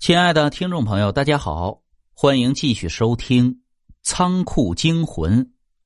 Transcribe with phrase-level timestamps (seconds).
[0.00, 1.82] 亲爱的听众朋友，大家好，
[2.14, 3.52] 欢迎继续收听
[4.02, 5.44] 《仓库惊魂》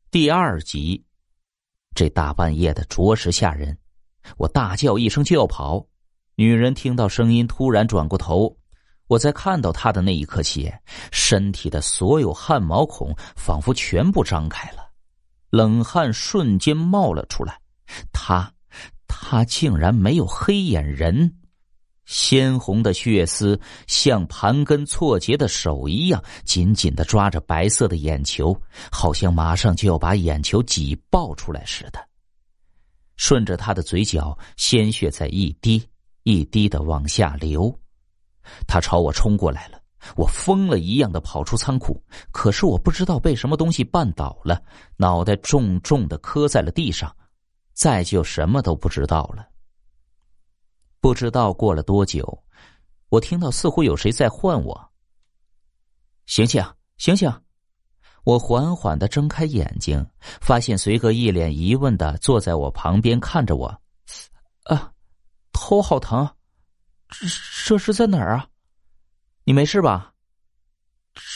[0.08, 1.04] 第二集。
[1.96, 3.76] 这大半夜的，着实吓人。
[4.36, 5.84] 我大叫一声就要跑，
[6.36, 8.56] 女人听到声音，突然转过头。
[9.08, 10.72] 我在看到她的那一刻起，
[11.10, 14.92] 身体的所有汗毛孔仿佛全部张开了，
[15.50, 17.60] 冷汗瞬间冒了出来。
[18.12, 18.48] 她，
[19.08, 21.34] 她竟然没有黑眼仁。
[22.06, 28.54] 鲜红的血丝像盘根错节的手一样紧紧的抓着白色的眼球，
[28.90, 31.98] 好像马上就要把眼球挤爆出来似的。
[33.16, 35.82] 顺着他的嘴角，鲜血在一滴
[36.24, 37.72] 一滴的往下流。
[38.66, 39.80] 他朝我冲过来了，
[40.16, 44.60] 我疯了一样的跑出仓库，可是我不知道被什么东西绊倒了，
[44.96, 47.10] 脑袋重重的磕在了地上，
[47.72, 49.48] 再就什么都不知道了。
[51.04, 52.42] 不知道过了多久，
[53.10, 54.90] 我听到似乎有谁在唤我。
[56.24, 56.64] 醒醒，
[56.96, 57.30] 醒醒！
[58.24, 60.02] 我缓缓的睁开眼睛，
[60.40, 63.66] 发现随哥一脸疑问的坐在我旁边看着我。
[64.62, 64.90] 啊，
[65.52, 66.26] 头好疼，
[67.10, 67.26] 这
[67.66, 68.48] 这是在哪儿啊？
[69.44, 70.14] 你没事吧？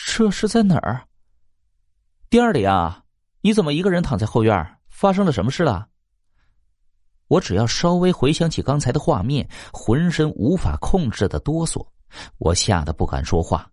[0.07, 1.07] 这是在哪儿？
[2.31, 3.05] 店里啊？
[3.43, 4.79] 你怎么一个人躺在后院？
[4.89, 5.91] 发生了什么事了？
[7.29, 11.87] 我只要稍微回想起刚才的画面，浑身无法控制的哆嗦，
[12.39, 13.71] 我吓得不敢说话。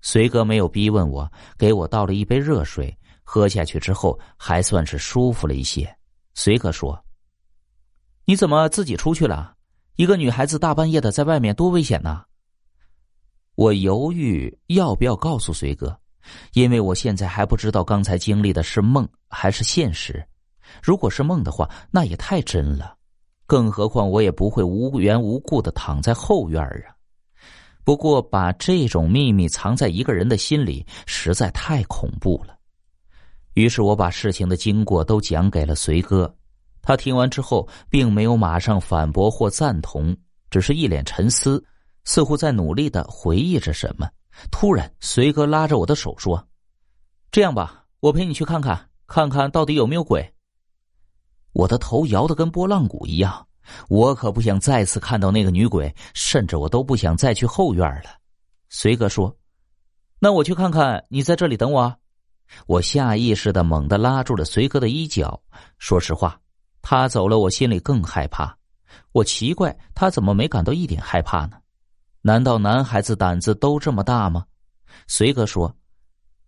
[0.00, 5.96] 随哥没有逼问我，给我倒了一杯热水，喝下去之后还算是舒服了一些。
[6.34, 7.02] 随哥说
[8.26, 9.54] ：“你怎么自己出去了？
[9.96, 12.24] 一个女孩子大半夜的在外面多危险呐！”
[13.54, 15.96] 我犹豫要不要告诉随哥，
[16.54, 20.26] 因为我现在还不知道刚才经历的是梦还是现实。
[20.82, 22.96] 如果是梦的话，那也太真了。
[23.46, 26.94] 更何况我也不会无缘无故的躺在后院啊。
[27.84, 32.56] 不过把这种秘密藏在一个人的心里，实在太恐怖了。
[33.54, 36.32] 于是我把事情的经过都讲给了随哥。
[36.80, 40.16] 他听完之后，并没有马上反驳或赞同，
[40.50, 41.62] 只是一脸沉思，
[42.04, 44.08] 似乎在努力的回忆着什么。
[44.50, 46.48] 突然，随哥拉着我的手说
[47.30, 50.32] ：“这样吧，我陪你去看看，看看到底有没有鬼。”
[51.52, 53.46] 我的头摇得跟拨浪鼓一样，
[53.88, 58.10] 我可不想再次看到那个女鬼，甚至我都不想再去后院了。
[58.68, 59.36] 随哥说
[60.18, 61.96] ：“那我去看看，你在这里等我。”啊
[62.66, 65.42] 我下意识的猛地拉住了随哥的衣角。
[65.78, 66.38] 说实话，
[66.82, 68.54] 他走了，我心里更害怕。
[69.12, 71.56] 我奇怪他怎么没感到一点害怕呢？
[72.20, 74.44] 难道男孩子胆子都这么大吗？
[75.06, 75.74] 随哥说：“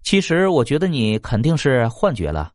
[0.05, 2.53] 其实我觉得你肯定是幻觉了，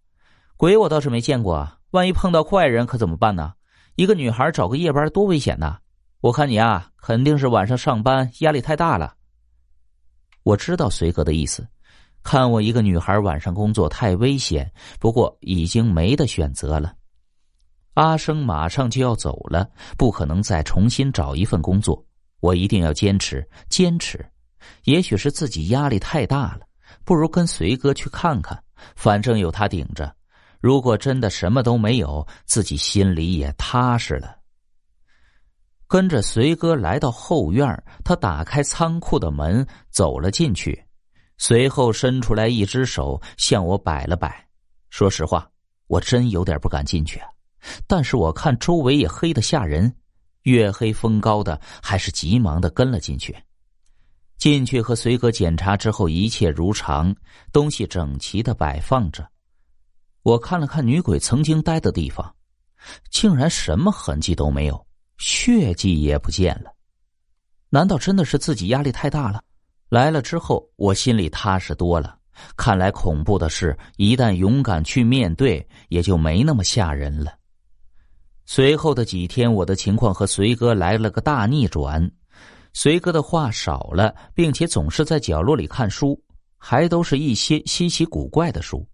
[0.55, 3.53] 鬼我倒是没见过。”万一碰到坏人可怎么办呢？
[3.95, 5.77] 一个女孩找个夜班多危险呐！
[6.22, 9.16] 我看你啊，肯定是晚上上班压力太大了。
[10.44, 11.67] 我知道随哥的意思，
[12.23, 16.94] 看我一个女孩晚上工作太危险，不过已经没得选择了。
[17.95, 22.06] 阿生马上就要走了，不可能再重新找一份工作，
[22.39, 24.23] 我一定要坚持坚持。
[24.83, 26.61] 也许是自己压力太大了，
[27.03, 28.61] 不如跟随哥去看看，
[28.95, 30.16] 反正有他顶着。
[30.59, 34.37] 如果真的什么都没有，自己心里也踏实了。
[35.87, 40.83] 跟着随哥来到后院，他打开仓库的门，走了进去，
[41.37, 44.47] 随后伸出来一只手向我摆了摆。
[44.89, 45.49] 说实话，
[45.87, 47.19] 我真有点不敢进去，
[47.87, 49.95] 但是我看周围也黑的吓人，
[50.43, 53.35] 月黑风高的，还是急忙的跟了进去。
[54.37, 57.15] 进去和随哥检查之后，一切如常，
[57.51, 59.27] 东西整齐的摆放着。
[60.24, 62.35] 我看了看女鬼曾经待的地方，
[63.09, 64.85] 竟然什么痕迹都没有，
[65.18, 66.72] 血迹也不见了。
[67.69, 69.41] 难道真的是自己压力太大了？
[69.90, 72.18] 来了之后，我心里踏实多了。
[72.56, 77.34] 看来恐怖的事，一旦勇敢去面对，也就没那么吓人了。
[78.46, 82.09] 随后的几天，我的情况和随哥来了个大逆转。
[82.74, 86.22] 随哥的话少了，并且总是在角落里看书，
[86.57, 88.88] 还都是一些稀奇古怪的书。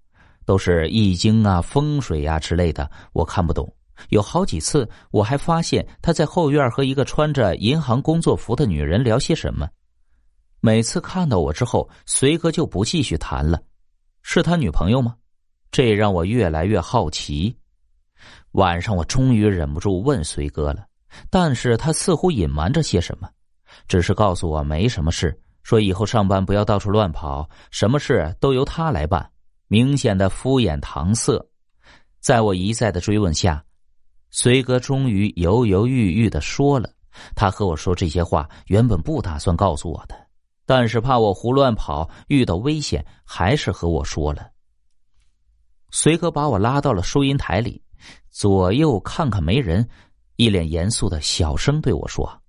[0.46, 3.72] 都是易经啊、风水啊之类的，我看不懂。
[4.10, 9.68] 有好几次，我还发现他在后院和一个穿着银行工作服的女人聊些什么。
[10.60, 13.62] 每次看到我之后，随哥就不继续谈了。
[14.22, 15.16] 是他女朋友吗？
[15.72, 17.56] 这让我越来越好奇。
[18.52, 20.86] 晚上，我终于忍不住问随哥了，
[21.30, 23.30] 但是他似乎隐瞒着些什么，
[23.88, 29.30] 只是告诉我没什么事，说以后上班不要到处乱跑，什么事都由他来办。
[29.68, 31.44] 明显的敷衍搪塞，
[32.20, 33.64] 在我一再的追问下，
[34.30, 36.90] 随哥终于犹犹豫豫的说了。
[37.34, 40.16] 他和我说这些话，原本不打算告诉我的，
[40.66, 44.52] 但是怕我胡乱跑遇到危险，还是和我说了。
[45.92, 47.82] 随哥把我拉到了收银台里，
[48.30, 49.88] 左右看看没人，
[50.36, 52.42] 一脸严肃的小声对我说：“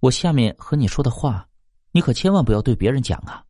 [0.00, 1.48] 我下面和你说的话，
[1.90, 3.42] 你可千万不要对别人讲啊。”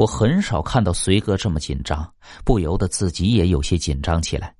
[0.00, 2.10] 我很少看到随哥这么紧张，
[2.42, 4.56] 不由得自己也有些紧张起来，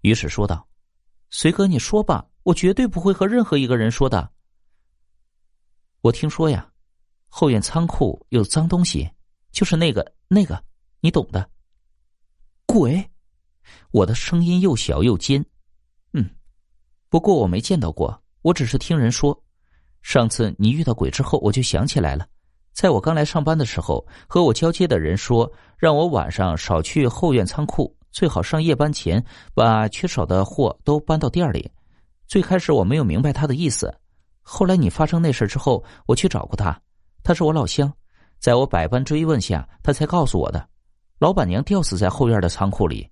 [0.00, 0.66] 于是说道
[1.30, 4.28] ：“随哥，你说吧，我绝对不会和任何一个人说的。”
[6.02, 6.68] 我听说呀，
[7.28, 9.08] 后院仓库有脏东西，
[9.52, 10.60] 就是那个那个，
[10.98, 11.48] 你懂的。
[12.66, 13.08] 鬼，
[13.92, 15.44] 我的声音又小又尖。
[16.14, 16.28] 嗯，
[17.08, 19.40] 不过我没见到过，我只是听人说。
[20.02, 22.26] 上次你遇到鬼之后，我就想起来了。
[22.80, 29.22] 在我刚来上班的时候，和我交接的人说，让我晚上少去后院仓库，最好上夜班前
[29.52, 31.70] 把缺少的货都搬到店里。
[32.26, 33.94] 最开始我没有明白他的意思，
[34.40, 36.74] 后来你发生那事之后，我去找过他，
[37.22, 37.92] 他是我老乡，
[38.38, 40.66] 在我百般追问下，他才告诉我的。
[41.18, 43.06] 老板娘吊死在后院的仓库里，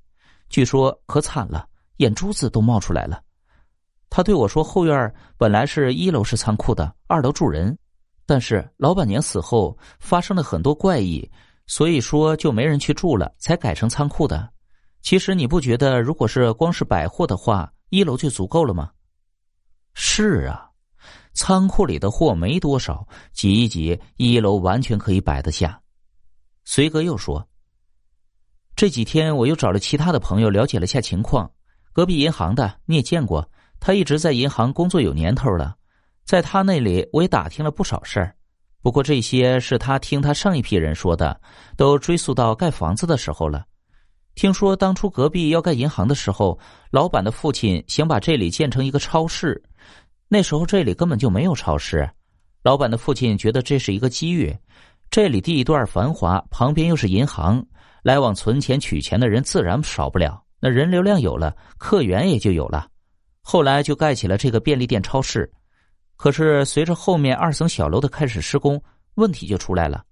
[0.49, 1.69] 据说可惨了，
[1.99, 3.21] 眼珠子都冒出来了。
[4.09, 7.77] 他对我说，后院本来是一楼是仓库的，二楼住人。
[8.29, 11.27] 但是老板娘死后发生了很多怪异，
[11.67, 14.47] 所以说就没人去住了，才改成仓库的。
[15.01, 18.91] 其实你不觉得，如果是光是百货的话，一楼就足够了吗？
[19.95, 20.69] 是啊，
[21.33, 25.81] 仓库里的货没多少，挤一挤，一楼完全可以摆得下。
[26.67, 27.49] 随哥又说
[28.77, 31.51] ：“这几天我又找了其他的朋友了解了下情况，
[31.95, 33.51] 隔壁银行的你也见过，
[33.81, 35.77] 他一直在银行工作有年头了。”
[36.29, 38.35] 在他那里，我也打听了不少事儿，
[38.83, 41.41] 不过这些是他听他上一批人说的，
[41.75, 43.65] 都追溯到盖房子的时候了。
[44.35, 46.59] 听说当初隔壁要盖银行的时候，
[46.91, 49.63] 老板的父亲想把这里建成一个超市，
[50.29, 52.07] 那时候这里根本就没有超市。
[52.63, 54.55] 老板的父亲觉得这是一个机遇，
[55.11, 57.65] 这里地段繁华，旁边又是银行，
[58.03, 60.43] 来往存钱取钱的人自然少不了。
[60.61, 62.87] 那人流量有了，客源也就有了。
[63.41, 65.51] 后来就盖起了这个便利店超市。
[66.19, 68.83] 可是，随着后面二层小楼的开始施工，
[69.15, 70.05] 问题就出来了。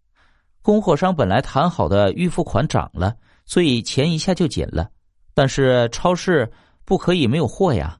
[0.62, 4.88] 供货商本来谈好的预付款涨了，所以钱一下就紧了。
[5.34, 6.48] 但是超市
[6.84, 7.98] 不可以没有货呀，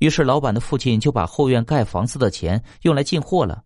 [0.00, 3.62] 于是老板的父亲就把后院盖房子的钱用来进货了。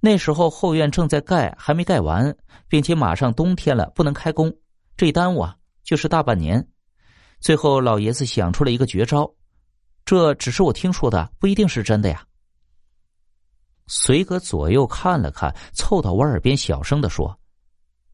[0.00, 2.36] 那时候后院正在盖，还没盖完，
[2.66, 4.52] 并且马上冬天了，不能开工，
[4.96, 6.66] 这一耽误啊，就是大半年。
[7.38, 9.32] 最后老爷子想出了一个绝招，
[10.04, 12.24] 这只是我听说的，不一定是真的呀。
[13.86, 17.38] 随哥左右看了看，凑到我耳边小声的说：“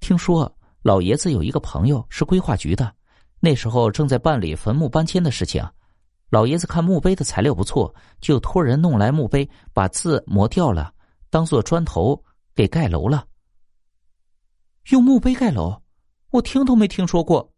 [0.00, 2.92] 听说老爷子有一个朋友是规划局的，
[3.40, 5.64] 那时候正在办理坟墓搬迁的事情。
[6.30, 10.92] 老爷子看墓碑的材料不错，就托人弄来墓碑，把字磨掉了，
[11.30, 12.22] 当做砖头
[12.54, 13.26] 给盖楼了。
[14.90, 15.80] 用墓碑盖楼，
[16.30, 17.50] 我听都没听说过。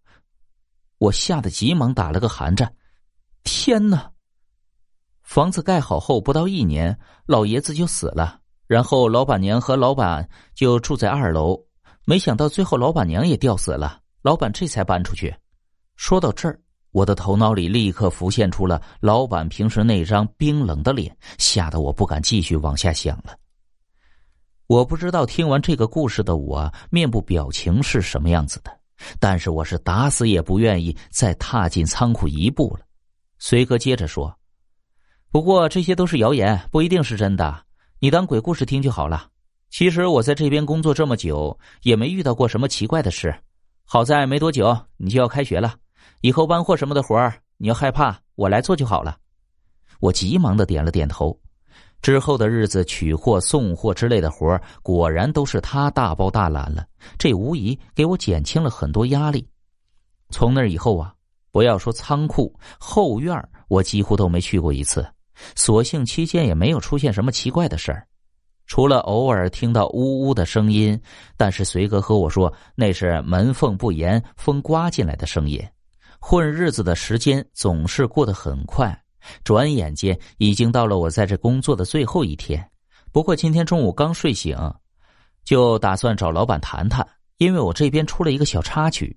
[0.98, 2.72] 我吓得急忙打了个寒战。
[3.42, 4.12] 天哪！”
[5.30, 8.40] 房子盖好后不到一年，老爷子就死了。
[8.66, 11.56] 然后老板娘和老板就住在二楼。
[12.04, 15.32] 没想到最后老板娘也吊死了，老板这才搬出去。
[15.94, 16.60] 说到这儿，
[16.90, 23.36] 我的头脑里立刻浮现出了老板平时那张冰冷的脸，吓得我不敢继续往下想了。
[24.66, 28.76] 我不知道听完这个故事的我面部表情是什么样子的，
[29.20, 32.84] 但是我是打死也不愿意再踏进仓库一步了。
[33.38, 34.36] 随哥接着说。
[35.32, 37.64] 不过这些都是谣言，不一定是真的。
[38.00, 39.28] 你当鬼故事听就好了。
[39.70, 43.32] 其实我在这边工作这么久，也没遇到过什么奇怪的事。
[43.84, 45.74] 好在没多久你就要开学了，
[46.20, 49.16] 以后搬货什么的活儿，你要害怕，我来做就好了。
[50.00, 51.38] 我急忙的点了点头。
[52.02, 56.84] 之后的日子，取货、送货之类的活儿，果然都是他大包大揽了。
[57.16, 59.46] 这无疑给我减轻了很多压力。
[60.30, 61.14] 从那以后啊，
[61.52, 65.06] 不要说仓库后院我几乎都没去过一次。
[65.54, 68.06] 所幸期间也没有出现什么奇怪的事儿，
[68.66, 71.00] 除了偶尔听到呜呜的声音，
[71.36, 75.60] 但是随哥和我说那是门缝不严、风刮进来的声音。
[76.20, 78.96] 混日子的时间总是过得很快，
[79.42, 82.64] 转眼间已经到了我在这工作的最后一天。
[83.10, 84.56] 不过今天中午刚睡醒，
[85.44, 87.06] 就打算找老板谈谈，
[87.38, 89.16] 因为我这边出了一个小插曲。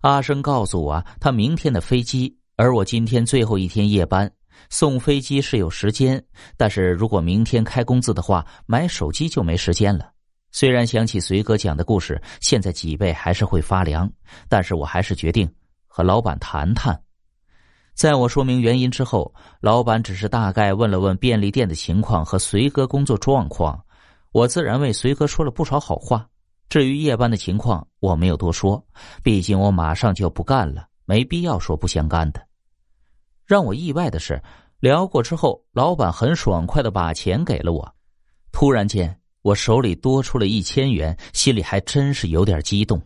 [0.00, 4.30] 阿生告诉我，他明天的飞机，而我今天最后一天夜班。
[4.70, 6.22] 送飞机是有时间，
[6.56, 10.10] 但是如果明天开工资的话，买手机就没时间了。
[10.52, 14.10] 虽然想起随哥讲的故事，现在脊背还是会发凉，
[14.48, 15.50] 但是我还是决定
[15.86, 16.98] 和老板谈谈。
[17.94, 23.78] 在我说明原因之后，老板只是大概问了问便利店的情况和随哥工作状况，
[24.32, 26.26] 我自然为随哥说了不少好话。
[26.68, 28.84] 至于夜班的情况，我没有多说，
[29.22, 32.42] 毕竟我马上就不干了，没必要说不相干的。
[33.46, 34.42] 让我意外的是，
[34.80, 37.94] 聊过之后，老板很爽快的把钱给了我。
[38.50, 43.00] 突然间，我手里多出了一千元，心里还真是有点激动。